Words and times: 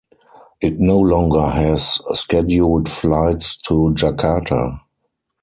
It 0.61 0.79
no 0.79 0.97
longer 0.97 1.45
has 1.47 2.01
scheduled 2.17 2.89
flights 2.89 3.55
to 3.57 3.93
Jakarta. 3.93 4.79